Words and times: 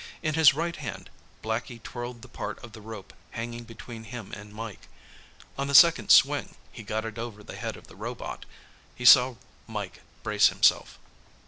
In 0.23 0.33
his 0.33 0.55
right 0.55 0.75
hand, 0.77 1.11
Blackie 1.43 1.77
twirled 1.83 2.23
the 2.23 2.27
part 2.27 2.57
of 2.63 2.71
the 2.71 2.81
rope 2.81 3.13
hanging 3.29 3.65
between 3.65 4.05
him 4.05 4.33
and 4.33 4.51
Mike. 4.51 4.87
On 5.59 5.67
the 5.67 5.75
second 5.75 6.09
swing, 6.09 6.55
he 6.71 6.81
got 6.81 7.05
it 7.05 7.19
over 7.19 7.43
the 7.43 7.55
head 7.55 7.77
of 7.77 7.85
the 7.85 7.95
robot. 7.95 8.47
He 8.95 9.05
saw 9.05 9.35
Mike 9.67 10.01
brace 10.23 10.47
himself. 10.47 10.97